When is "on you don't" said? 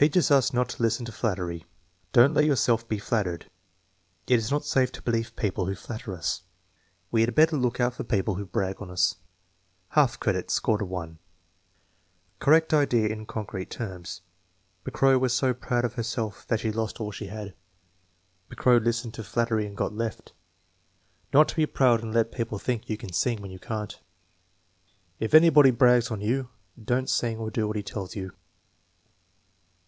26.10-27.10